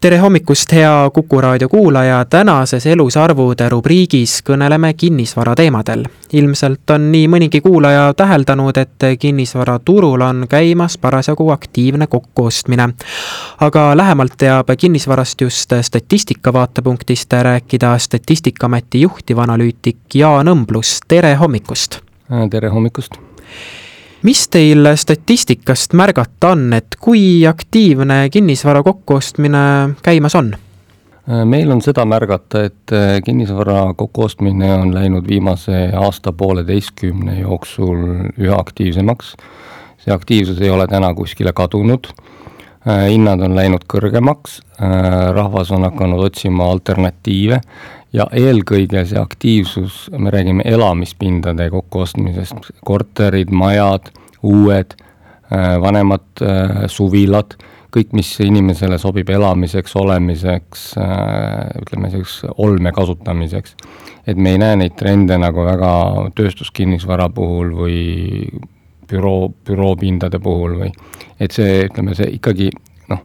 tere 0.00 0.18
hommikust, 0.18 0.72
hea 0.72 1.10
Kuku 1.14 1.40
raadio 1.40 1.68
kuulaja, 1.68 2.24
tänases 2.30 2.86
elusarvude 2.86 3.68
rubriigis 3.68 4.42
kõneleme 4.46 4.92
kinnisvara 4.94 5.54
teemadel. 5.54 6.04
ilmselt 6.32 6.90
on 6.90 7.12
nii 7.12 7.28
mõnigi 7.28 7.60
kuulaja 7.60 8.14
täheldanud, 8.14 8.76
et 8.76 9.18
kinnisvaraturul 9.18 10.20
on 10.20 10.46
käimas 10.48 10.98
parasjagu 10.98 11.50
aktiivne 11.50 12.06
kokkuostmine. 12.06 12.88
aga 13.60 13.96
lähemalt 13.96 14.32
teab 14.38 14.68
kinnisvarast 14.78 15.40
just 15.40 15.72
statistika 15.82 16.52
vaatepunktist 16.52 17.32
rääkida 17.32 17.98
Statistikaameti 17.98 19.00
juhtiv 19.00 19.38
analüütik 19.38 20.14
Jaan 20.14 20.48
Õmblus, 20.48 20.98
tere 21.08 21.34
hommikust! 21.34 21.98
tere 22.50 22.68
hommikust! 22.68 23.12
Mis 24.22 24.48
teil 24.48 24.88
statistikast 24.96 25.92
märgata 25.92 26.54
on, 26.54 26.72
et 26.72 26.96
kui 27.00 27.46
aktiivne 27.46 28.28
kinnisvara 28.30 28.82
kokkuostmine 28.82 29.94
käimas 30.02 30.34
on? 30.34 30.54
meil 31.44 31.70
on 31.70 31.82
seda 31.84 32.06
märgata, 32.08 32.62
et 32.70 32.92
äh, 32.92 33.18
kinnisvara 33.24 33.92
kokkuostmine 33.96 34.72
on 34.74 34.94
läinud 34.94 35.28
viimase 35.28 35.90
aasta-pooleteistkümne 35.92 37.40
jooksul 37.40 37.98
üha 38.40 38.56
aktiivsemaks. 38.56 39.36
see 39.98 40.14
aktiivsus 40.14 40.60
ei 40.60 40.70
ole 40.70 40.86
täna 40.86 41.14
kuskile 41.14 41.52
kadunud, 41.52 42.08
hinnad 42.86 43.42
on 43.42 43.56
läinud 43.56 43.84
kõrgemaks, 43.90 44.60
äh, 44.78 45.30
rahvas 45.34 45.70
on 45.74 45.82
hakanud 45.88 46.22
otsima 46.28 46.68
alternatiive 46.70 47.60
ja 48.12 48.26
eelkõige 48.32 49.04
see 49.08 49.20
aktiivsus, 49.20 50.06
me 50.18 50.32
räägime 50.32 50.64
elamispindade 50.66 51.68
kokkuostmisest, 51.70 52.70
korterid, 52.84 53.50
majad, 53.52 54.12
uued, 54.42 54.94
äh, 55.52 55.74
vanemad 55.82 56.44
äh, 56.44 56.86
suvilad, 56.92 57.58
kõik, 57.94 58.12
mis 58.16 58.30
inimesele 58.44 58.98
sobib 59.00 59.30
elamiseks, 59.32 59.96
olemiseks, 59.96 60.88
äh, 61.00 61.68
ütleme 61.82 62.12
selliseks 62.12 62.54
olme 62.56 62.92
kasutamiseks. 62.92 63.76
et 64.28 64.36
me 64.36 64.50
ei 64.52 64.58
näe 64.60 64.76
neid 64.76 64.92
trende 64.92 65.38
nagu 65.40 65.62
väga 65.64 65.92
tööstuskinnisvara 66.36 67.30
puhul 67.32 67.70
või 67.72 68.00
büroo, 69.10 69.50
büroopindade 69.66 70.40
puhul 70.42 70.78
või 70.82 70.92
et 71.40 71.54
see, 71.54 71.84
ütleme, 71.88 72.14
see 72.18 72.30
ikkagi 72.38 72.70
noh 73.08 73.24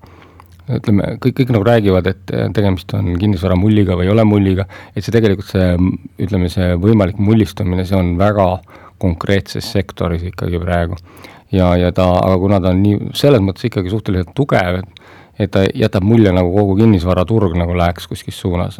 ütleme, 0.71 1.17
kõik, 1.19 1.35
kõik 1.41 1.51
nagu 1.51 1.65
räägivad, 1.67 2.07
et 2.07 2.33
tegemist 2.55 2.93
on 2.95 3.09
kinnisvara 3.19 3.57
mulliga 3.59 3.97
või 3.99 4.07
ei 4.07 4.13
ole 4.13 4.23
mulliga, 4.27 4.63
et 4.95 5.03
see 5.03 5.11
tegelikult 5.11 5.49
see, 5.49 5.73
ütleme, 6.23 6.47
see 6.51 6.69
võimalik 6.79 7.19
mullistumine, 7.19 7.83
see 7.87 7.99
on 7.99 8.13
väga 8.19 8.47
konkreetses 9.03 9.67
sektoris 9.75 10.23
ikkagi 10.29 10.61
praegu. 10.61 10.95
ja, 11.51 11.73
ja 11.77 11.91
ta, 11.91 12.07
aga 12.21 12.37
kuna 12.39 12.61
ta 12.63 12.71
on 12.71 12.79
nii, 12.83 13.11
selles 13.17 13.43
mõttes 13.43 13.67
ikkagi 13.67 13.91
suhteliselt 13.91 14.31
tugev, 14.37 14.79
et 14.79 15.03
et 15.39 15.51
ta 15.51 15.63
jätab 15.65 16.05
mulje, 16.05 16.31
nagu 16.33 16.51
kogu 16.53 16.75
kinnisvaraturg 16.77 17.55
nagu 17.57 17.73
läheks 17.77 18.05
kuskil 18.07 18.35
suunas. 18.37 18.77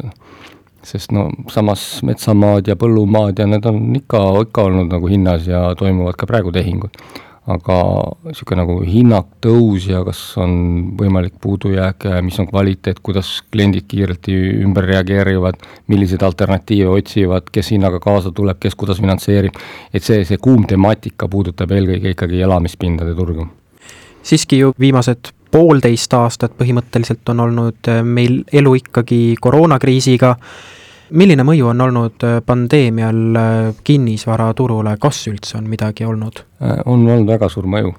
Sest 0.84 1.12
no 1.16 1.28
samas 1.52 2.02
metsamaad 2.06 2.68
ja 2.68 2.76
põllumaad 2.76 3.38
ja 3.40 3.46
need 3.48 3.66
on 3.68 3.84
ikka, 3.96 4.20
ikka 4.46 4.66
olnud 4.68 4.92
nagu 4.92 5.08
hinnas 5.10 5.46
ja 5.48 5.66
toimuvad 5.78 6.18
ka 6.20 6.28
praegu 6.30 6.52
tehingud 6.52 7.00
aga 7.44 7.76
niisugune 8.24 8.62
nagu 8.62 8.76
hinnatõus 8.88 9.88
ja 9.90 10.00
kas 10.06 10.20
on 10.40 10.54
võimalik 10.96 11.36
puudujääk, 11.44 12.06
mis 12.24 12.38
on 12.40 12.48
kvaliteet, 12.48 13.02
kuidas 13.04 13.36
kliendid 13.52 13.84
kiirelt 13.88 14.30
ümber 14.32 14.88
reageerivad, 14.88 15.60
milliseid 15.92 16.24
alternatiive 16.24 16.94
otsivad, 16.94 17.50
kes 17.52 17.74
hinnaga 17.74 18.00
kaasa 18.00 18.32
tuleb, 18.32 18.58
kes 18.62 18.76
kuidas 18.80 19.00
finantseerib, 19.02 19.60
et 19.92 20.02
see, 20.02 20.24
see 20.24 20.40
kuum 20.40 20.64
temaatika 20.68 21.28
puudutab 21.28 21.74
eelkõige 21.76 22.14
ikkagi 22.16 22.40
elamispindade 22.46 23.14
turgu. 23.14 23.46
siiski 24.24 24.58
ju 24.58 24.72
viimased 24.80 25.34
poolteist 25.52 26.14
aastat 26.16 26.56
põhimõtteliselt 26.56 27.28
on 27.28 27.44
olnud 27.44 27.90
meil 28.02 28.40
elu 28.52 28.74
ikkagi 28.80 29.36
koroonakriisiga 29.40 30.32
milline 31.12 31.44
mõju 31.46 31.68
on 31.72 31.82
olnud 31.84 32.24
äh, 32.24 32.38
pandeemial 32.46 33.38
äh, 33.38 33.80
kinnisvaraturule, 33.84 34.96
kas 35.00 35.24
üldse 35.30 35.58
on 35.58 35.68
midagi 35.70 36.06
olnud? 36.08 36.44
Äh, 36.62 36.80
on 36.86 37.04
olnud 37.06 37.28
väga 37.28 37.48
suur 37.52 37.68
mõju. 37.70 37.94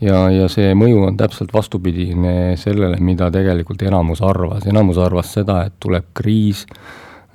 Ja, 0.00 0.24
ja 0.32 0.48
see 0.48 0.72
mõju 0.76 1.04
on 1.10 1.16
täpselt 1.20 1.52
vastupidine 1.52 2.56
sellele, 2.60 2.96
mida 3.04 3.28
tegelikult 3.32 3.82
enamus 3.84 4.22
arvas, 4.24 4.64
enamus 4.68 5.00
arvas 5.00 5.34
seda, 5.36 5.58
et 5.68 5.74
tuleb 5.80 6.06
kriis, 6.16 6.62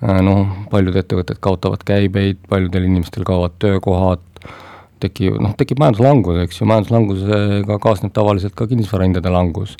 noh, 0.01 0.47
paljud 0.71 0.97
ettevõtted 0.97 1.37
kaotavad 1.45 1.85
käibeid, 1.85 2.39
paljudel 2.49 2.87
inimestel 2.87 3.21
kaovad 3.27 3.53
töökohad, 3.61 4.25
tekib, 5.01 5.37
noh, 5.45 5.53
tekib 5.59 5.77
majanduslangus, 5.83 6.41
eks 6.41 6.63
ju, 6.63 6.67
majanduslangusega 6.71 7.77
kaasneb 7.85 8.15
tavaliselt 8.17 8.57
ka 8.57 8.65
kinnisvarahindade 8.71 9.29
langus. 9.29 9.77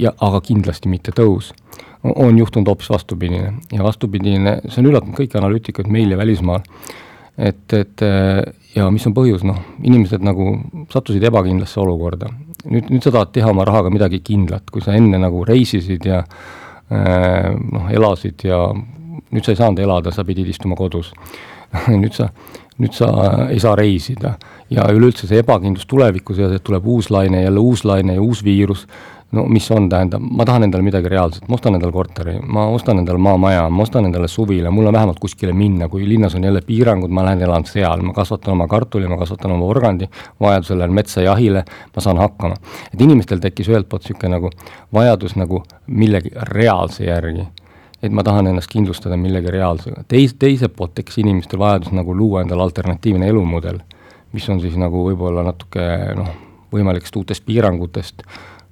ja 0.00 0.14
aga 0.24 0.40
kindlasti 0.40 0.88
mitte 0.88 1.12
tõus 1.12 1.52
on 2.04 2.38
juhtunud 2.38 2.68
hoopis 2.68 2.90
vastupidine 2.90 3.52
ja 3.72 3.84
vastupidine, 3.84 4.56
see 4.68 4.82
on 4.82 4.90
üllatanud 4.90 5.16
kõiki 5.18 5.38
analüütikuid 5.38 5.90
meil 5.92 6.10
ja 6.10 6.18
välismaal. 6.18 6.64
et, 7.38 7.72
et 7.72 8.02
ja 8.74 8.88
mis 8.90 9.06
on 9.06 9.14
põhjus, 9.14 9.44
noh, 9.46 9.60
inimesed 9.82 10.24
nagu 10.24 10.56
sattusid 10.92 11.22
ebakindlasse 11.22 11.80
olukorda. 11.80 12.30
nüüd, 12.64 12.90
nüüd 12.90 13.02
sa 13.02 13.10
tahad 13.10 13.32
teha 13.32 13.50
oma 13.50 13.64
rahaga 13.64 13.90
midagi 13.90 14.20
kindlat, 14.20 14.70
kui 14.70 14.82
sa 14.82 14.94
enne 14.98 15.18
nagu 15.18 15.44
reisisid 15.44 16.04
ja 16.06 16.22
noh, 16.90 17.88
elasid 17.90 18.44
ja 18.44 18.66
nüüd 19.32 19.44
sa 19.44 19.54
ei 19.54 19.60
saanud 19.62 19.80
elada, 19.80 20.12
sa 20.12 20.24
pidid 20.24 20.48
istuma 20.48 20.76
kodus 20.76 21.12
nüüd 22.02 22.12
sa, 22.16 22.28
nüüd 22.80 22.94
sa 22.96 23.08
ei 23.48 23.60
saa 23.62 23.74
reisida 23.78 24.34
ja 24.72 24.86
üleüldse 24.92 25.28
see 25.28 25.40
ebakindlus 25.42 25.88
tuleviku 25.88 26.36
seas, 26.36 26.54
et 26.56 26.64
tuleb 26.64 26.86
uus 26.88 27.10
laine, 27.12 27.44
jälle 27.44 27.62
uus 27.62 27.84
laine 27.88 28.16
ja 28.18 28.22
uus 28.22 28.42
viirus, 28.44 28.86
no 29.32 29.44
mis 29.48 29.70
on, 29.70 29.88
tähendab, 29.88 30.22
ma 30.22 30.44
tahan 30.44 30.66
endale 30.66 30.84
midagi 30.84 31.08
reaalset, 31.08 31.46
ma 31.48 31.56
ostan 31.56 31.76
endale 31.78 31.92
korteri, 31.92 32.34
ma 32.42 32.66
ostan 32.72 33.00
endale 33.00 33.20
maamaja, 33.22 33.64
ma 33.72 33.84
ostan 33.86 34.06
endale 34.08 34.28
suvila, 34.28 34.70
mul 34.70 34.90
on 34.90 34.96
vähemalt 34.96 35.20
kuskile 35.20 35.54
minna, 35.56 35.88
kui 35.88 36.04
linnas 36.08 36.36
on 36.36 36.44
jälle 36.44 36.60
piirangud, 36.66 37.10
ma 37.10 37.24
lähen 37.24 37.42
elan 37.46 37.64
seal, 37.68 38.04
ma 38.04 38.12
kasvatan 38.16 38.52
oma 38.52 38.68
kartuli, 38.68 39.08
ma 39.08 39.16
kasvatan 39.20 39.56
oma 39.56 39.70
organdi, 39.72 40.08
vajadusel 40.40 40.82
lähen 40.82 40.92
metsa 40.96 41.24
jahile, 41.24 41.64
ma 41.96 42.04
saan 42.04 42.20
hakkama. 42.20 42.60
et 42.92 43.00
inimestel 43.00 43.40
tekkis 43.40 43.72
ühelt 43.72 43.88
poolt 43.88 44.04
niisugune 44.04 44.36
nagu 44.36 44.50
vajadus 44.94 45.36
nagu 45.40 45.62
millegi 45.86 46.32
reaalse 46.52 47.04
järgi 47.06 47.48
et 48.02 48.12
ma 48.12 48.22
tahan 48.26 48.48
ennast 48.50 48.70
kindlustada 48.70 49.16
millegi 49.16 49.50
reaalsega, 49.54 50.02
teis-, 50.08 50.34
teiselt 50.38 50.74
poolt 50.76 50.96
tekkis 50.98 51.20
inimestel 51.22 51.60
vajadus 51.62 51.92
nagu 51.94 52.16
luua 52.16 52.42
endale 52.42 52.64
alternatiivne 52.66 53.28
elumudel, 53.30 53.78
mis 54.32 54.48
on 54.50 54.60
siis 54.60 54.76
nagu 54.80 55.04
võib-olla 55.06 55.44
natuke 55.46 55.86
noh, 56.18 56.32
võimalikest 56.72 57.16
uutest 57.16 57.46
piirangutest 57.46 58.26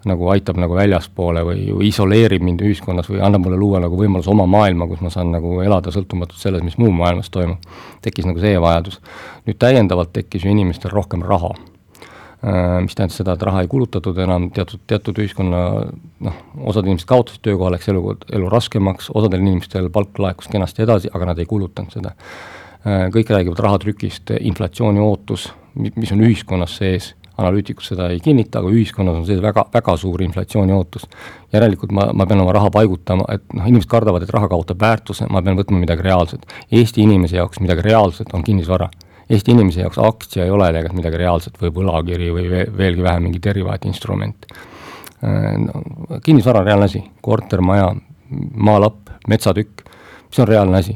nagu 0.09 0.29
aitab 0.33 0.59
nagu 0.61 0.77
väljaspoole 0.77 1.43
või 1.45 1.89
isoleerib 1.89 2.45
mind 2.45 2.63
ühiskonnas 2.65 3.11
või 3.11 3.21
annab 3.25 3.45
mulle 3.45 3.59
luua 3.61 3.81
nagu 3.85 3.99
võimalus 3.99 4.29
oma 4.33 4.47
maailma, 4.49 4.89
kus 4.89 5.03
ma 5.05 5.13
saan 5.13 5.33
nagu 5.35 5.59
elada 5.65 5.93
sõltumatult 5.93 6.41
sellest, 6.41 6.65
mis 6.65 6.79
muu 6.81 6.93
maailmas 6.95 7.29
toimub. 7.33 7.61
tekkis 8.03 8.29
nagu 8.29 8.41
see 8.41 8.61
vajadus. 8.61 9.01
nüüd 9.47 9.59
täiendavalt 9.59 10.13
tekkis 10.13 10.45
ju 10.45 10.51
inimestel 10.51 10.91
rohkem 10.91 11.23
raha 11.23 11.53
äh, 11.53 12.81
mis 12.81 12.97
tähendas 12.97 13.21
seda, 13.21 13.35
et 13.37 13.43
raha 13.43 13.61
ei 13.61 13.69
kulutatud 13.69 14.19
enam 14.19 14.51
teatud, 14.51 14.81
teatud 14.87 15.21
ühiskonna 15.21 15.61
noh, 16.21 16.41
osad 16.65 16.89
inimesed 16.89 17.09
kaotasid 17.09 17.45
töökoha, 17.45 17.75
läks 17.77 17.93
elu, 17.93 18.17
elu 18.33 18.49
raskemaks, 18.49 19.13
osadel 19.15 19.45
inimestel 19.45 19.91
palk 19.93 20.19
laekus 20.19 20.49
kenasti 20.49 20.87
edasi, 20.89 21.13
aga 21.13 21.33
nad 21.33 21.39
ei 21.39 21.49
kulutanud 21.51 21.93
seda. 21.93 22.17
Äh, 22.87 23.09
kõik 23.13 23.37
räägivad 23.37 23.61
rahatrükist, 23.61 24.33
inflatsiooni 24.41 25.01
ootus, 25.05 25.51
mis 25.77 26.13
on 26.13 26.25
ühiskonnas 26.25 26.81
sees 26.81 27.15
analüütikud 27.41 27.85
seda 27.85 28.09
ei 28.13 28.21
kinnita, 28.23 28.61
aga 28.61 28.71
ühiskonnas 28.73 29.21
on 29.21 29.27
sees 29.29 29.41
väga, 29.43 29.65
väga 29.73 29.97
suur 30.01 30.23
inflatsiooni 30.25 30.75
ootus. 30.77 31.07
järelikult 31.53 31.93
ma, 31.97 32.11
ma 32.15 32.27
pean 32.31 32.41
oma 32.45 32.53
raha 32.55 32.71
paigutama, 32.71 33.27
et 33.35 33.43
noh, 33.55 33.67
inimesed 33.67 33.91
kardavad, 33.91 34.23
et 34.23 34.31
raha 34.31 34.49
kaotab 34.53 34.81
väärtuse, 34.81 35.27
ma 35.31 35.43
pean 35.43 35.59
võtma 35.59 35.81
midagi 35.81 36.05
reaalset. 36.07 36.47
Eesti 36.71 37.03
inimese 37.03 37.41
jaoks 37.41 37.61
midagi 37.65 37.83
reaalset 37.89 38.35
on 38.37 38.45
kinnisvara. 38.47 38.91
Eesti 39.31 39.55
inimese 39.55 39.83
jaoks 39.83 39.99
aktsia 40.03 40.45
ei 40.45 40.51
ole 40.51 40.69
tegelikult 40.71 41.01
midagi 41.03 41.23
reaalset 41.23 41.59
või 41.63 41.75
võlakiri 41.81 42.31
või 42.35 42.49
veelgi 42.51 43.03
vähem 43.03 43.29
mingi 43.29 43.43
derivaatinstrument. 43.43 44.47
No, 45.21 45.83
kinnisvara 46.25 46.63
on 46.63 46.67
reaalne 46.67 46.89
asi, 46.89 47.03
korter, 47.23 47.61
maja, 47.61 47.91
maalapp, 48.55 49.11
metsatükk, 49.29 49.85
see 50.31 50.43
on 50.43 50.49
reaalne 50.49 50.79
asi 50.79 50.95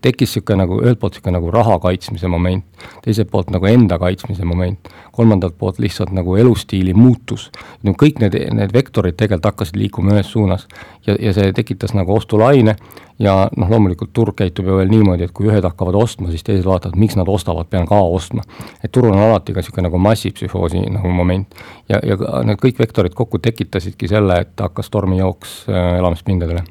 tekkis 0.00 0.34
niisugune 0.34 0.64
nagu 0.64 0.78
ühelt 0.82 0.98
poolt 1.00 1.14
niisugune 1.14 1.38
nagu 1.38 1.50
raha 1.54 1.78
kaitsmise 1.80 2.28
moment, 2.28 2.64
teiselt 3.04 3.30
poolt 3.30 3.50
nagu 3.54 3.66
enda 3.66 3.98
kaitsmise 3.98 4.44
moment, 4.44 4.90
kolmandalt 5.12 5.56
poolt 5.58 5.78
lihtsalt 5.78 6.12
nagu 6.12 6.36
elustiili 6.36 6.94
muutus. 6.94 7.50
no 7.82 7.94
kõik 8.02 8.20
need, 8.20 8.36
need 8.52 8.72
vektorid 8.72 9.16
tegelikult 9.16 9.52
hakkasid 9.52 9.76
liikuma 9.76 10.14
ühes 10.14 10.30
suunas 10.32 10.66
ja, 11.06 11.16
ja 11.20 11.32
see 11.32 11.52
tekitas 11.52 11.94
nagu 11.94 12.14
ostulaine 12.14 12.76
ja 13.18 13.48
noh, 13.56 13.70
loomulikult 13.70 14.12
turg 14.12 14.36
käitub 14.36 14.66
ju 14.66 14.78
veel 14.78 14.90
niimoodi, 14.90 15.28
et 15.28 15.34
kui 15.34 15.48
ühed 15.48 15.64
hakkavad 15.64 15.96
ostma, 15.96 16.30
siis 16.30 16.42
teised 16.44 16.66
vaatavad, 16.66 16.98
miks 16.98 17.16
nad 17.16 17.28
ostavad, 17.30 17.68
pean 17.70 17.86
ka 17.86 18.00
ostma. 18.02 18.42
et 18.82 18.92
turul 18.92 19.14
on 19.14 19.22
alati 19.22 19.52
ka 19.52 19.62
niisugune 19.62 19.88
nagu 19.88 19.98
massipsühhoosi 19.98 20.82
nagu 20.98 21.12
moment 21.12 21.54
ja, 21.88 22.00
ja 22.02 22.18
need 22.44 22.60
kõik 22.60 22.80
vektorid 22.82 23.14
kokku 23.14 23.38
tekitasidki 23.38 24.10
selle, 24.10 24.40
et 24.44 24.60
hakkas 24.60 24.90
tormijooks 24.90 25.62
äh, 25.68 25.98
elamispindadele. 25.98 26.64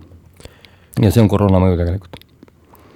ja 1.01 1.11
see 1.11 1.23
on 1.23 1.31
koroona 1.31 1.63
mõju 1.63 1.79
tegelikult 1.79 2.22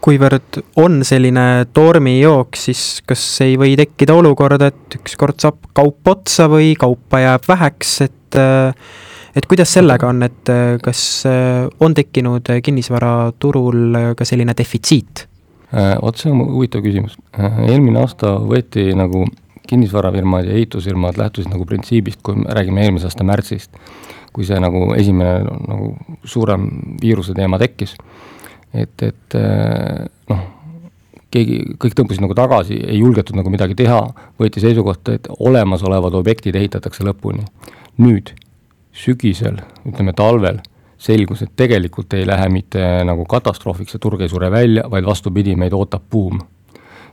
kuivõrd 0.03 0.61
on 0.79 1.01
selline 1.07 1.67
tormijooks, 1.73 2.67
siis 2.69 2.83
kas 3.07 3.23
ei 3.45 3.57
või 3.59 3.75
tekkida 3.79 4.15
olukord, 4.17 4.61
et 4.67 4.97
ükskord 4.99 5.39
saab 5.41 5.69
kaup 5.77 6.11
otsa 6.13 6.47
või 6.51 6.73
kaupa 6.79 7.21
jääb 7.23 7.47
väheks, 7.47 7.93
et 8.05 8.39
äh, 8.39 8.93
et 9.37 9.45
kuidas 9.45 9.73
sellega 9.73 10.09
on, 10.09 10.23
et 10.25 10.51
äh, 10.53 10.77
kas 10.83 11.01
äh, 11.29 11.65
on 11.83 11.97
tekkinud 11.97 12.49
kinnisvaraturul 12.63 14.13
ka 14.17 14.27
selline 14.27 14.55
defitsiit? 14.57 15.27
vot 15.67 16.15
see 16.15 16.31
on 16.31 16.45
huvitav 16.47 16.79
küsimus. 16.79 17.17
eelmine 17.67 17.99
aasta 17.99 18.37
võeti 18.39 18.93
nagu 18.95 19.25
kinnisvarafirmad 19.67 20.47
ja 20.47 20.53
ehitusfirmad 20.55 21.17
lähtusid 21.19 21.51
nagu 21.51 21.65
printsiibist, 21.67 22.21
kui 22.23 22.37
me 22.39 22.53
räägime 22.55 22.85
eelmise 22.85 23.09
aasta 23.09 23.25
märtsist, 23.27 23.75
kui 24.31 24.47
see 24.47 24.61
nagu 24.63 24.93
esimene 24.95 25.41
nagu 25.43 25.89
suurem 26.23 26.69
viiruse 27.01 27.35
teema 27.35 27.59
tekkis 27.59 27.97
et, 28.83 29.03
et 29.05 29.37
äh, 29.39 30.05
noh, 30.31 30.43
keegi, 31.33 31.59
kõik 31.81 31.97
tõmbasid 31.97 32.23
nagu 32.23 32.37
tagasi, 32.37 32.79
ei 32.87 33.01
julgetud 33.01 33.37
nagu 33.37 33.51
midagi 33.53 33.77
teha, 33.77 34.01
võeti 34.39 34.63
seisukoht, 34.63 35.13
et 35.13 35.29
olemasolevad 35.37 36.15
objektid 36.17 36.55
ehitatakse 36.55 37.05
lõpuni. 37.07 37.45
nüüd, 37.97 38.33
sügisel, 38.93 39.57
ütleme 39.89 40.13
talvel, 40.13 40.59
selgus, 40.97 41.41
et 41.41 41.53
tegelikult 41.57 42.13
ei 42.13 42.25
lähe 42.25 42.49
mitte 42.49 42.83
nagu 43.05 43.25
katastroofiks, 43.29 43.95
see 43.95 44.01
turg 44.01 44.21
ei 44.21 44.29
sure 44.29 44.51
välja, 44.53 44.85
vaid 44.89 45.05
vastupidi, 45.05 45.55
meid 45.55 45.73
ootab 45.73 46.05
buum 46.09 46.39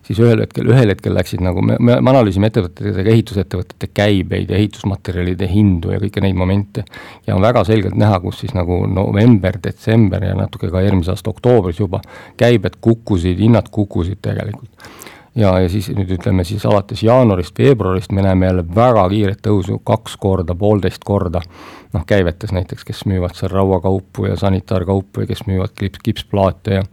siis 0.05 0.21
ühel 0.21 0.43
hetkel, 0.45 0.69
ühel 0.69 0.93
hetkel 0.93 1.15
läksid 1.17 1.43
nagu, 1.45 1.63
me, 1.65 1.77
me 1.81 1.97
analüüsime 1.99 2.51
ettevõtetega 2.51 3.13
ehitusettevõtete 3.15 3.91
käibeid 3.97 4.53
ja 4.53 4.59
ehitusmaterjalide 4.61 5.49
hindu 5.51 5.95
ja 5.95 6.01
kõiki 6.03 6.23
neid 6.25 6.37
momente. 6.39 6.85
ja 7.27 7.37
on 7.37 7.43
väga 7.43 7.65
selgelt 7.65 7.97
näha, 7.99 8.21
kus 8.21 8.43
siis 8.45 8.55
nagu 8.57 8.85
november, 8.91 9.59
detsember 9.65 10.25
ja 10.29 10.35
natuke 10.39 10.71
ka 10.71 10.85
eelmise 10.85 11.15
aasta 11.15 11.33
oktoobris 11.33 11.81
juba 11.81 12.03
käibed 12.41 12.79
kukkusid, 12.81 13.41
hinnad 13.41 13.71
kukkusid 13.73 14.21
tegelikult. 14.23 14.71
ja, 15.35 15.57
ja 15.59 15.69
siis 15.69 15.89
nüüd 15.97 16.13
ütleme 16.19 16.45
siis 16.45 16.67
alates 16.67 17.03
jaanuarist, 17.03 17.59
veebruarist 17.59 18.13
me 18.13 18.23
näeme 18.23 18.47
jälle 18.47 18.65
väga 18.75 19.09
kiiret 19.09 19.43
tõusu, 19.47 19.81
kaks 19.85 20.17
korda, 20.21 20.55
poolteist 20.55 21.05
korda, 21.05 21.41
noh 21.93 22.07
käivetes 22.07 22.53
näiteks, 22.53 22.85
kes 22.85 23.05
müüvad 23.09 23.37
seal 23.39 23.57
rauakaupu 23.57 24.29
ja 24.29 24.37
sanitaarkaupu 24.37 25.25
ja 25.25 25.33
kes 25.33 25.47
müüvad 25.49 25.73
kips, 25.79 26.03
kipsplaate 26.05 26.83
ja 26.83 26.89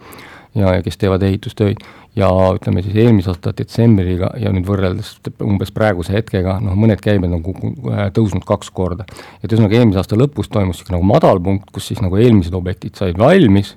ja, 0.56 0.74
ja 0.76 0.84
kes 0.84 0.98
teevad 0.98 1.24
ehitustöid 1.24 1.80
ja 2.16 2.28
ütleme 2.56 2.84
siis 2.84 2.98
eelmise 3.00 3.32
aasta 3.32 3.54
detsembriga 3.56 4.34
ja 4.42 4.52
nüüd 4.52 4.68
võrreldes 4.68 5.14
umbes 5.46 5.72
praeguse 5.76 6.14
hetkega, 6.16 6.58
noh, 6.64 6.76
mõned 6.80 7.00
käibed 7.04 7.32
on 7.32 7.46
äh, 7.94 8.10
tõusnud 8.16 8.44
kaks 8.48 8.72
korda. 8.76 9.06
et 9.40 9.48
ühesõnaga 9.48 9.80
eelmise 9.80 10.02
aasta 10.02 10.20
lõpus 10.20 10.52
toimus 10.52 10.82
niisugune 10.82 10.98
nagu 10.98 11.08
madalpunkt, 11.14 11.72
kus 11.72 11.88
siis 11.92 12.02
nagu 12.04 12.20
eelmised 12.20 12.56
objektid 12.58 13.00
said 13.00 13.20
valmis, 13.20 13.76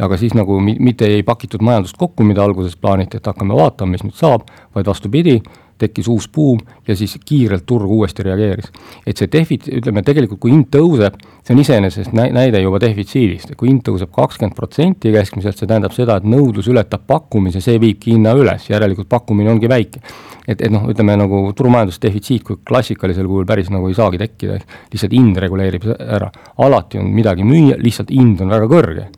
aga 0.00 0.18
siis 0.20 0.34
nagu 0.36 0.58
mitte 0.60 1.08
ei 1.08 1.24
pakitud 1.26 1.62
majandust 1.64 1.98
kokku, 2.00 2.24
mida 2.26 2.44
alguses 2.44 2.76
plaaniti, 2.76 3.20
et 3.20 3.26
hakkame 3.26 3.56
vaatama, 3.56 3.96
mis 3.96 4.06
nüüd 4.06 4.16
saab, 4.16 4.48
vaid 4.74 4.88
vastupidi, 4.88 5.40
tekkis 5.80 6.08
uus 6.12 6.28
buum 6.28 6.60
ja 6.88 6.96
siis 6.96 7.16
kiirelt 7.24 7.64
turg 7.66 7.90
uuesti 7.90 8.24
reageeris. 8.26 8.68
et 9.06 9.16
see 9.16 9.28
defit-, 9.32 9.68
ütleme 9.80 10.02
tegelikult, 10.04 10.40
kui 10.42 10.52
hind 10.52 10.68
tõuseb, 10.74 11.16
see 11.44 11.54
on 11.54 11.62
iseenesest 11.62 12.12
nä-, 12.16 12.28
näide 12.36 12.60
juba 12.60 12.80
defitsiidist, 12.82 13.54
kui 13.56 13.70
hind 13.70 13.84
tõuseb 13.86 14.12
kakskümmend 14.14 14.56
protsenti 14.56 15.12
keskmiselt, 15.14 15.58
see 15.58 15.70
tähendab 15.70 15.96
seda, 15.96 16.18
et 16.20 16.28
nõudlus 16.28 16.68
ületab 16.72 17.06
pakkumise, 17.08 17.62
see 17.64 17.80
viibki 17.80 18.14
hinna 18.16 18.34
üles, 18.36 18.68
järelikult 18.70 19.08
pakkumine 19.08 19.54
ongi 19.54 19.70
väike. 19.72 20.04
et, 20.46 20.60
et 20.60 20.70
noh, 20.72 20.84
ütleme 20.90 21.16
nagu 21.16 21.42
turumajanduse 21.56 22.00
defitsiit 22.02 22.44
kui 22.44 22.60
klassikalisel 22.66 23.26
kujul 23.28 23.46
päris 23.46 23.70
nagu 23.70 23.88
ei 23.88 23.96
saagi 23.96 24.18
tekkida, 24.18 24.58
lihtsalt 24.92 25.16
hind 25.16 25.40
reguleerib 25.40 25.88
ära. 25.96 26.30
alati 26.58 26.98
on 26.98 27.08
midagi 27.14 27.46
müüa, 27.46 27.80
lihtsalt 27.80 28.12
hind 28.12 28.40
on 28.44 28.52
väga 28.52 28.68
kõrge 28.68 29.08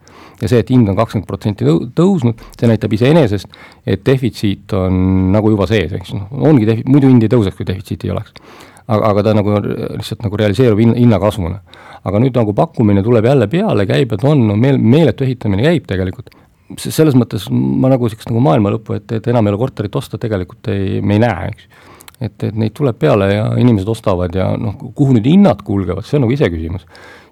ja 0.43 0.51
see, 0.51 0.63
et 0.63 0.73
hind 0.75 0.91
on 0.91 0.99
kakskümmend 0.99 1.29
protsenti 1.29 1.67
tõusnud, 1.97 2.43
see 2.59 2.71
näitab 2.71 2.93
iseenesest, 2.97 3.57
et 3.87 4.03
defitsiit 4.07 4.75
on 4.77 4.99
nagu 5.35 5.53
juba 5.55 5.69
sees, 5.71 5.95
eks 5.99 6.13
noh, 6.17 6.29
ongi 6.51 6.69
defi-, 6.69 6.87
muidu 6.89 7.11
hind 7.11 7.27
ei 7.27 7.33
tõuseks, 7.33 7.59
kui 7.59 7.69
defitsiiti 7.69 8.11
ei 8.11 8.15
oleks. 8.17 8.35
aga, 8.83 9.13
aga 9.13 9.23
ta 9.23 9.35
nagu 9.39 9.57
lihtsalt 9.63 10.25
nagu 10.27 10.39
realiseerub 10.41 10.81
hinna, 10.83 10.99
hinnakasvuna. 10.99 11.61
aga 12.05 12.19
nüüd 12.19 12.37
nagu 12.37 12.55
pakkumine 12.59 13.03
tuleb 13.03 13.25
jälle 13.31 13.47
peale, 13.49 13.87
käibed 13.87 14.25
on, 14.27 14.47
no 14.49 14.57
meel, 14.59 14.79
meeletu 14.79 15.25
ehitamine 15.25 15.63
käib 15.63 15.87
tegelikult, 15.87 16.35
selles 16.79 17.15
mõttes 17.15 17.47
ma 17.53 17.93
nagu 17.93 18.09
niisugust 18.09 18.33
nagu 18.33 18.43
maailma 18.43 18.73
lõppu, 18.75 18.99
et, 18.99 19.13
et 19.13 19.27
enam 19.31 19.47
ei 19.47 19.55
ole 19.55 19.61
korterit 19.61 19.97
osta, 19.97 20.19
tegelikult 20.19 20.73
ei, 20.73 21.01
me 21.01 21.19
ei 21.19 21.23
näe, 21.23 21.53
eks 21.53 21.89
et, 22.23 22.45
et 22.49 22.55
neid 22.59 22.75
tuleb 22.77 22.99
peale 22.99 23.29
ja 23.33 23.47
inimesed 23.59 23.89
ostavad 23.91 24.35
ja 24.37 24.53
noh, 24.59 24.79
kuhu 24.95 25.17
nüüd 25.17 25.27
hinnad 25.27 25.63
kulgevad, 25.67 26.07
see 26.07 26.19
on 26.19 26.27
nagu 26.27 26.35
iseküsimus. 26.37 26.87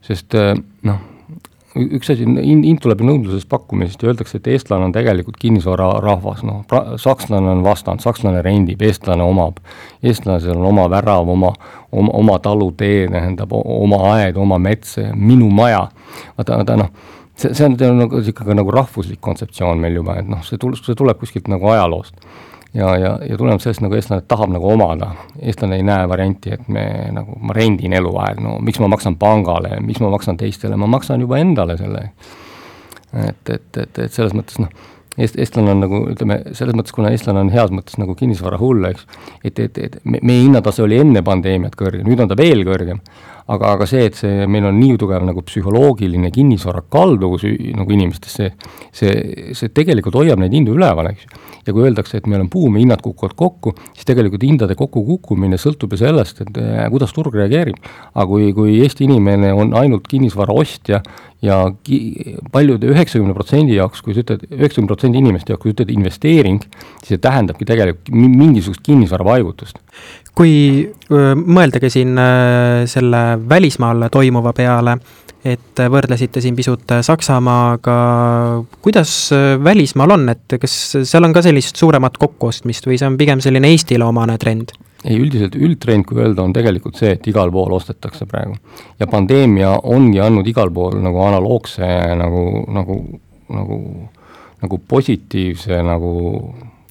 sest 0.07 0.35
noh, 0.87 1.01
üks 1.77 2.11
asi, 2.11 2.27
hind, 2.27 2.81
tuleb 2.83 3.03
ju 3.03 3.07
nõudlusest 3.07 3.49
pakkumisest 3.51 4.03
ja 4.03 4.11
öeldakse, 4.11 4.41
et 4.41 4.49
eestlane 4.51 4.89
on 4.89 4.95
tegelikult 4.95 5.39
kinnisvararahvas, 5.41 6.43
noh, 6.47 6.65
sakslane 6.99 7.53
on 7.53 7.63
vastand, 7.67 8.03
sakslane 8.03 8.43
rendib, 8.43 8.83
eestlane 8.83 9.23
omab. 9.23 9.61
eestlasel 10.03 10.57
on 10.57 10.67
oma 10.73 10.89
värav, 10.91 11.29
oma, 11.29 11.53
oma, 11.93 12.13
oma 12.19 12.39
talutee, 12.43 13.07
tähendab 13.13 13.55
oma 13.55 14.03
aed, 14.17 14.37
oma 14.37 14.59
mets, 14.59 14.99
minu 15.15 15.51
maja. 15.51 15.87
vaata, 16.39 16.59
vaata 16.59 16.79
noh, 16.83 16.93
see, 17.37 17.55
see 17.55 17.67
on 17.67 17.79
nagu 18.03 18.19
niisugune 18.19 18.59
nagu 18.59 18.75
rahvuslik 18.75 19.21
kontseptsioon 19.21 19.79
meil 19.79 20.01
juba, 20.03 20.19
et 20.19 20.29
noh, 20.29 20.43
see 20.47 20.59
tul-, 20.59 20.79
see 20.79 20.99
tuleb 20.99 21.23
kuskilt 21.23 21.51
nagu 21.53 21.71
ajaloost 21.71 22.19
ja, 22.75 22.97
ja, 22.99 23.19
ja 23.29 23.37
tulenevalt 23.37 23.65
sellest 23.65 23.83
nagu 23.85 23.97
eestlane 23.99 24.27
tahab 24.29 24.53
nagu 24.55 24.69
omada, 24.71 25.11
eestlane 25.43 25.81
ei 25.81 25.87
näe 25.87 26.07
varianti, 26.11 26.55
et 26.55 26.69
me 26.69 26.85
nagu, 27.15 27.39
ma 27.43 27.57
rendin 27.57 27.97
eluaeg, 27.99 28.39
no 28.45 28.59
miks 28.65 28.81
ma 28.83 28.91
maksan 28.93 29.19
pangale, 29.21 29.77
miks 29.85 30.03
ma 30.03 30.13
maksan 30.13 30.39
teistele, 30.41 30.79
ma 30.79 30.89
maksan 30.91 31.25
juba 31.25 31.41
endale 31.43 31.77
selle. 31.81 32.07
et, 33.11 33.51
et, 33.51 33.77
et, 33.77 33.99
et 33.99 34.13
selles 34.15 34.35
mõttes 34.39 34.61
noh, 34.63 34.71
eest-, 35.19 35.39
eestlane 35.41 35.75
on 35.75 35.83
nagu 35.83 36.03
ütleme, 36.13 36.41
selles 36.55 36.77
mõttes, 36.79 36.95
kuna 36.95 37.11
eestlane 37.11 37.43
on 37.43 37.51
heas 37.51 37.73
mõttes 37.75 37.99
nagu 37.99 38.15
kinnisvarahull, 38.19 38.87
eks, 38.93 39.07
et, 39.43 39.59
et, 39.59 39.83
et 39.89 39.99
meie 40.07 40.45
hinnatase 40.45 40.85
oli 40.87 41.01
enne 41.03 41.25
pandeemiat 41.27 41.75
kõrge, 41.79 42.05
nüüd 42.07 42.23
on 42.23 42.31
ta 42.31 42.39
veel 42.39 42.63
kõrgem 42.69 43.03
aga, 43.51 43.75
aga 43.75 43.87
see, 43.89 44.07
et 44.09 44.19
see, 44.19 44.47
meil 44.51 44.67
on 44.69 44.77
nii 44.79 44.97
tugev 45.01 45.25
nagu 45.27 45.43
psühholoogiline 45.47 46.31
kinnisvara 46.35 46.85
kalduvus 46.93 47.47
nagu 47.77 47.95
inimestes, 47.97 48.37
see, 48.39 48.51
see, 48.95 49.55
see 49.59 49.73
tegelikult 49.75 50.19
hoiab 50.21 50.43
neid 50.43 50.55
hindu 50.55 50.77
üleval, 50.79 51.11
eks 51.11 51.27
ju. 51.27 51.41
ja 51.67 51.75
kui 51.75 51.87
öeldakse, 51.87 52.21
et 52.21 52.29
meil 52.31 52.45
on 52.45 52.51
buum 52.53 52.79
ja 52.79 52.85
hinnad 52.85 53.03
kukuvad 53.05 53.35
kokku, 53.39 53.75
siis 53.95 54.09
tegelikult 54.09 54.47
hindade 54.47 54.77
kokkukukkumine 54.79 55.59
sõltub 55.61 55.95
ju 55.95 56.03
sellest, 56.05 56.45
et 56.45 56.61
eh, 56.63 56.85
kuidas 56.93 57.15
turg 57.17 57.35
reageerib. 57.37 57.81
aga 58.15 58.29
kui, 58.31 58.53
kui 58.57 58.79
Eesti 58.85 59.07
inimene 59.09 59.53
on 59.53 59.75
ainult 59.79 60.07
kinnisvara 60.11 60.55
ostja 60.57 61.03
ja 61.43 61.59
ki-, 61.85 62.37
paljude, 62.53 62.89
üheksakümne 62.93 63.35
protsendi 63.37 63.77
jaoks, 63.77 64.03
kui 64.05 64.15
sa 64.15 64.25
ütled, 64.25 64.47
üheksakümne 64.53 64.91
protsendi 64.93 65.21
inimeste 65.21 65.53
jaoks, 65.53 65.65
kui 65.65 65.73
sa 65.73 65.79
ütled 65.79 65.93
investeering, 65.95 66.65
siis 67.01 67.15
see 67.15 67.23
tähendabki 67.23 67.69
tegelikult 67.69 68.13
mingisugust 68.15 68.85
kinnisvara 68.87 69.27
paigutust 69.27 69.81
kui 70.37 70.53
mõeldagi 71.11 71.91
siin 71.93 72.19
selle 72.89 73.23
välismaal 73.49 74.09
toimuva 74.13 74.53
peale, 74.57 74.97
et 75.45 75.81
võrdlesite 75.91 76.43
siin 76.45 76.57
pisut 76.57 76.93
Saksamaaga, 77.03 77.97
kuidas 78.85 79.15
välismaal 79.65 80.17
on, 80.17 80.29
et 80.35 80.59
kas 80.61 80.77
seal 81.09 81.27
on 81.27 81.35
ka 81.37 81.43
sellist 81.45 81.81
suuremat 81.81 82.21
kokkuostmist 82.21 82.87
või 82.89 83.01
see 83.01 83.09
on 83.09 83.19
pigem 83.21 83.43
selline 83.45 83.73
Eestile 83.73 84.07
omane 84.07 84.39
trend? 84.41 84.77
ei, 85.05 85.17
üldiselt 85.17 85.57
üldtrend, 85.57 86.05
kui 86.09 86.21
öelda, 86.21 86.45
on 86.45 86.53
tegelikult 86.53 86.99
see, 87.01 87.15
et 87.17 87.29
igal 87.31 87.53
pool 87.53 87.73
ostetakse 87.77 88.27
praegu. 88.29 88.57
ja 89.01 89.09
pandeemia 89.11 89.73
ongi 89.89 90.21
andnud 90.21 90.47
igal 90.51 90.73
pool 90.75 90.99
nagu 91.01 91.23
analoogse 91.25 91.89
nagu, 92.21 92.45
nagu, 92.69 92.99
nagu, 93.57 93.79
nagu 94.61 94.81
positiivse 94.89 95.81
nagu 95.87 96.13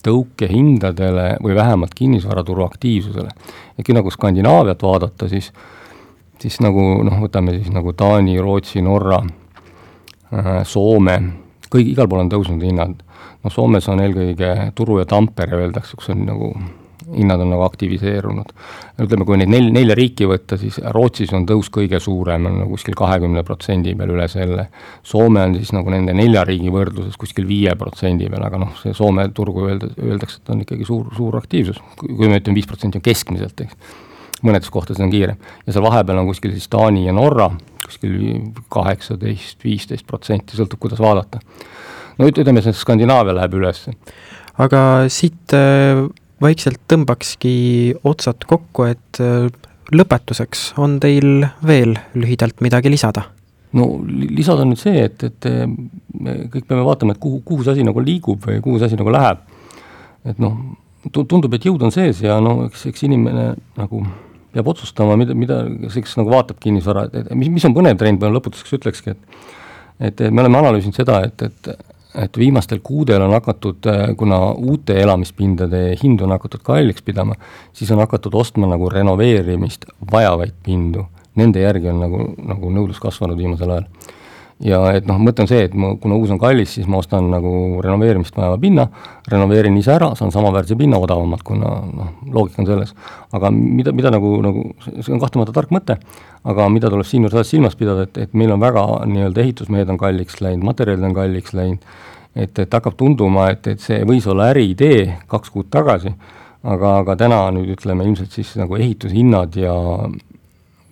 tõuke 0.06 0.50
hindadele 0.52 1.36
või 1.44 1.56
vähemalt 1.56 1.94
kinnisvaraturu 1.96 2.64
aktiivsusele. 2.66 3.30
ja 3.78 3.84
kui 3.84 3.96
nagu 3.96 4.12
Skandinaaviat 4.12 4.84
vaadata, 4.84 5.30
siis, 5.30 5.52
siis 6.40 6.60
nagu 6.64 7.04
noh, 7.04 7.20
võtame 7.22 7.58
siis 7.58 7.70
nagu 7.74 7.94
Taani, 7.94 8.40
Rootsi, 8.40 8.82
Norra 8.82 9.22
äh,, 9.24 10.52
Soome, 10.64 11.20
kõik, 11.70 11.94
igal 11.94 12.08
pool 12.08 12.26
on 12.26 12.32
tõusnud 12.32 12.64
hinnad. 12.64 13.02
noh, 13.44 13.52
Soomes 13.52 13.88
on 13.90 14.04
eelkõige 14.04 14.72
Turu 14.76 15.00
ja 15.00 15.06
Tampere 15.06 15.64
öeldakse, 15.64 15.98
kus 15.98 16.10
on 16.16 16.26
nagu 16.26 16.54
hinnad 17.16 17.42
on 17.42 17.50
nagu 17.54 17.64
aktiviseerunud. 17.66 18.52
ütleme, 19.00 19.26
kui 19.26 19.40
neid 19.40 19.52
nel-, 19.52 19.70
nelja 19.74 19.96
riiki 19.98 20.28
võtta, 20.30 20.58
siis 20.60 20.80
Rootsis 20.96 21.32
on 21.34 21.46
tõus 21.50 21.72
kõige 21.74 22.02
suurem, 22.04 22.50
on 22.50 22.60
nagu 22.64 22.76
kuskil 22.76 22.98
kahekümne 23.00 23.44
protsendi 23.48 23.96
peal 23.98 24.14
üle 24.16 24.28
selle. 24.32 24.68
Soome 25.04 25.46
on 25.48 25.56
siis 25.60 25.72
nagu 25.76 25.94
nende 25.94 26.14
nelja 26.18 26.44
riigi 26.48 26.74
võrdluses 26.74 27.18
kuskil 27.20 27.48
viie 27.50 27.74
protsendi 27.80 28.30
peal, 28.30 28.44
aga 28.46 28.62
noh, 28.62 28.76
see 28.84 28.94
Soome 28.98 29.30
turgu 29.36 29.70
öelda, 29.70 29.90
öeldakse, 30.04 30.44
et 30.44 30.54
on 30.54 30.66
ikkagi 30.66 30.88
suur, 30.88 31.08
suur 31.18 31.40
aktiivsus, 31.40 31.82
kui 31.98 32.28
me 32.28 32.42
ütleme, 32.42 32.60
viis 32.60 32.70
protsenti 32.70 33.00
on 33.00 33.08
keskmiselt, 33.10 33.66
eks 33.66 34.06
mõnedes 34.46 34.72
kohtades 34.72 35.02
on 35.04 35.12
kiirem. 35.12 35.40
ja 35.66 35.74
seal 35.74 35.84
vahepeal 35.84 36.22
on 36.22 36.30
kuskil 36.30 36.54
siis 36.56 36.70
Taani 36.72 37.06
ja 37.08 37.14
Norra, 37.16 37.50
kuskil 37.86 38.16
kaheksateist, 38.72 39.64
viisteist 39.64 40.08
protsenti, 40.08 40.58
sõltub, 40.58 40.80
kuidas 40.80 41.02
vaadata. 41.04 41.42
no 42.18 42.28
ütleme, 42.28 42.64
see 42.64 42.76
Skandinaavia 42.76 43.36
läheb 43.36 43.60
üles. 43.60 43.86
aga 44.58 44.82
siit 45.12 45.56
äh, 45.56 46.06
vaikselt 46.42 46.82
tõmbakski 46.90 47.56
otsad 48.08 48.46
kokku, 48.48 48.88
et 48.90 49.22
äh, 49.24 49.50
lõpetuseks 49.96 50.74
on 50.82 51.00
teil 51.02 51.46
veel 51.66 51.98
lühidalt 52.18 52.64
midagi 52.66 52.92
lisada? 52.94 53.28
no 53.78 53.86
lisada 54.10 54.64
on 54.66 54.72
nüüd 54.72 54.82
see, 54.82 55.04
et, 55.06 55.24
et 55.28 55.48
me 56.18 56.32
kõik 56.50 56.66
peame 56.66 56.82
vaatama, 56.88 57.14
et 57.14 57.22
kuhu, 57.22 57.44
kuhu 57.46 57.66
see 57.66 57.76
asi 57.76 57.84
nagu 57.86 58.02
liigub 58.02 58.42
või 58.48 58.64
kuhu 58.66 58.80
see 58.80 58.90
asi 58.90 58.98
nagu 58.98 59.14
läheb. 59.14 59.44
et 60.26 60.42
noh, 60.42 60.56
tundub, 61.14 61.54
et 61.54 61.68
jõud 61.70 61.84
on 61.86 61.94
sees 61.94 62.24
ja 62.26 62.40
no 62.42 62.64
eks, 62.66 62.88
eks 62.90 63.06
inimene 63.06 63.52
nagu 63.78 64.02
peab 64.50 64.72
otsustama, 64.74 65.14
mida, 65.22 65.36
mida, 65.38 65.60
eks 65.86 66.18
nagu 66.18 66.34
vaatab 66.34 66.58
kinnisvara, 66.64 67.06
et 67.14 67.30
mis, 67.38 67.52
mis 67.54 67.66
on 67.70 67.76
põnev 67.78 68.00
trend, 68.02 68.24
ma 68.24 68.34
lõpetuseks 68.34 68.80
ütlekski, 68.80 69.14
et 69.14 69.48
et 70.00 70.22
me 70.32 70.42
oleme 70.42 70.62
analüüsinud 70.62 70.96
seda, 70.96 71.20
et, 71.28 71.42
et 71.44 71.70
et 72.16 72.38
viimastel 72.38 72.80
kuudel 72.84 73.22
on 73.22 73.34
hakatud, 73.38 73.86
kuna 74.18 74.40
uute 74.52 74.98
elamispindade 75.02 75.82
hindu 76.04 76.26
on 76.26 76.34
hakatud 76.38 76.64
kalliks 76.66 77.06
pidama, 77.06 77.36
siis 77.74 77.92
on 77.92 78.02
hakatud 78.02 78.34
ostma 78.34 78.70
nagu 78.70 78.90
renoveerimist 78.90 79.86
vajavaid 80.12 80.56
pindu. 80.64 81.06
Nende 81.36 81.62
järgi 81.62 81.92
on 81.92 82.00
nagu, 82.02 82.24
nagu 82.50 82.72
nõudlus 82.74 83.00
kasvanud 83.00 83.38
viimasel 83.38 83.76
ajal 83.76 83.86
ja 84.64 84.80
et 84.92 85.08
noh, 85.08 85.20
mõte 85.24 85.44
on 85.44 85.50
see, 85.50 85.62
et 85.70 85.76
ma, 85.78 85.94
kuna 86.02 86.18
uus 86.20 86.32
on 86.34 86.40
kallis, 86.42 86.74
siis 86.76 86.88
ma 86.92 87.00
ostan 87.00 87.30
nagu 87.32 87.52
renoveerimist 87.84 88.36
vajava 88.36 88.58
pinna, 88.60 88.86
renoveerin 89.32 89.78
ise 89.80 89.94
ära, 89.96 90.12
saan 90.20 90.34
samaväärse 90.36 90.76
pinna 90.80 91.00
odavamalt, 91.00 91.46
kuna 91.48 91.72
noh, 91.88 92.10
loogika 92.36 92.64
on 92.64 92.68
selles. 92.68 92.94
aga 93.36 93.52
mida, 93.56 93.94
mida 93.96 94.12
nagu, 94.12 94.34
nagu 94.44 94.66
see 94.84 95.14
on 95.16 95.22
kahtlemata 95.24 95.56
tark 95.56 95.72
mõte, 95.76 95.96
aga 96.44 96.68
mida 96.74 96.92
tuleb 96.92 97.08
siinjuures 97.08 97.56
silmas 97.56 97.78
pidada, 97.80 98.08
et, 98.10 98.20
et 98.26 98.36
meil 98.36 98.52
on 98.56 98.60
väga 98.60 98.86
nii-öelda 99.08 99.46
ehitusmehed 99.46 99.94
on 99.94 100.00
kalliks 100.02 100.42
läinud, 100.44 100.66
materjalid 100.68 101.08
on 101.08 101.16
kalliks 101.16 101.56
läinud, 101.56 101.88
et, 102.36 102.60
et 102.60 102.76
hakkab 102.80 103.00
tunduma, 103.00 103.50
et, 103.54 103.68
et 103.72 103.84
see 103.84 104.04
võis 104.08 104.28
olla 104.28 104.52
äriidee 104.52 105.06
kaks 105.32 105.56
kuud 105.56 105.72
tagasi, 105.72 106.12
aga, 106.68 106.98
aga 107.00 107.16
täna 107.20 107.46
nüüd 107.56 107.72
ütleme 107.78 108.04
ilmselt 108.08 108.36
siis 108.36 108.58
nagu 108.60 108.76
ehitushinnad 108.76 109.56
ja 109.56 109.76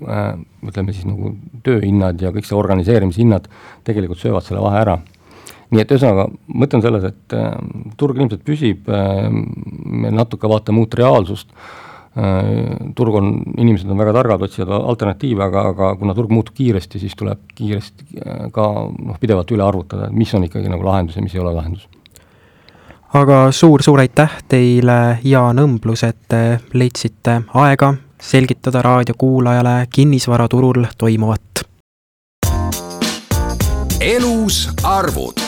ütleme 0.02 0.94
siis 0.94 1.08
nagu 1.08 1.34
tööhinnad 1.66 2.22
ja 2.22 2.32
kõik 2.36 2.46
see 2.48 2.58
organiseerimishinnad 2.58 3.48
tegelikult 3.88 4.22
söövad 4.22 4.46
selle 4.46 4.62
vahe 4.62 4.84
ära. 4.84 4.98
nii 5.68 5.82
et 5.84 5.90
ühesõnaga, 5.92 6.30
mõte 6.48 6.78
on 6.78 6.84
selles, 6.86 7.10
et 7.10 7.34
äh, 7.36 7.58
turg 8.00 8.22
ilmselt 8.22 8.46
püsib 8.48 8.88
äh,, 8.88 9.28
me 9.28 10.14
natuke 10.16 10.48
vaatame 10.48 10.80
uut 10.80 10.96
reaalsust 10.96 11.50
äh,, 12.16 12.78
turg 12.96 13.18
on, 13.20 13.34
inimesed 13.58 13.90
on 13.92 14.00
väga 14.00 14.14
targad, 14.16 14.48
otsivad 14.48 14.72
alternatiive, 14.78 15.44
aga, 15.44 15.66
aga 15.74 15.92
kuna 16.00 16.16
turg 16.16 16.32
muutub 16.32 16.56
kiiresti, 16.56 17.02
siis 17.04 17.18
tuleb 17.20 17.44
kiiresti 17.58 18.08
äh, 18.22 18.48
ka 18.56 18.72
noh, 18.88 19.20
pidevalt 19.20 19.52
üle 19.52 19.66
arvutada, 19.66 20.08
et 20.08 20.16
mis 20.16 20.34
on 20.38 20.48
ikkagi 20.48 20.72
nagu 20.72 20.88
lahendus 20.88 21.20
ja 21.20 21.26
mis 21.26 21.36
ei 21.36 21.44
ole 21.44 21.56
lahendus 21.58 21.90
aga 23.18 23.48
suur-suur 23.52 24.06
aitäh 24.06 24.40
teile, 24.48 25.18
Jaan 25.24 25.60
Õmblus, 25.64 26.08
et 26.08 26.20
te 26.32 26.60
leidsite 26.78 27.42
aega 27.56 27.96
selgitada 28.22 28.82
raadiokuulajale 28.82 29.88
kinnisvaraturul 29.94 30.86
toimuvat. 30.98 31.42
elus 34.00 34.70
arvud 34.84 35.47